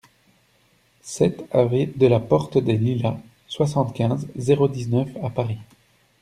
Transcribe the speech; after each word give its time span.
sept 1.03 1.43
aV 1.51 1.85
DE 1.95 2.07
LA 2.07 2.19
PORTE 2.21 2.57
DES 2.57 2.75
LILAS, 2.79 3.21
soixante-quinze, 3.47 4.27
zéro 4.35 4.67
dix-neuf 4.67 5.09
à 5.21 5.29
Paris 5.29 5.59